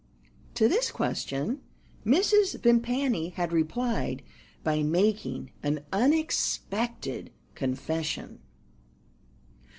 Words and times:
To 0.55 0.67
this 0.67 0.89
question 0.89 1.61
Mrs. 2.03 2.59
Vimpany 2.59 3.29
had 3.35 3.51
replied 3.53 4.23
by 4.63 4.81
making 4.81 5.51
an 5.61 5.85
unexpected 5.93 7.29
confession. 7.53 8.39